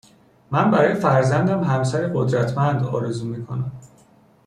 من 0.51 0.71
برای 0.71 0.93
فرزندم 0.93 1.63
همسری 1.63 2.11
قدرتمند 2.13 2.83
آرزو 2.83 3.27
میکنم 3.27 3.71